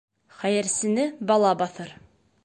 Хәйерсене 0.37 1.05
бала 1.31 1.51
баҫыр. 1.63 1.93